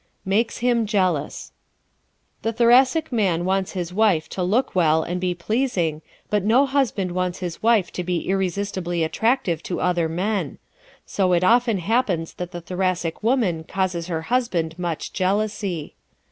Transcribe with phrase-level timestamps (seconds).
[0.25, 1.51] Makes Him Jealous¶
[2.41, 7.11] The Thoracic man wants his wife to look well and be pleasing but no husband
[7.11, 10.57] wants his wife to be irresistibly attractive to other men.
[11.05, 15.93] So it often happens that the Thoracic woman causes her husband much jealousy.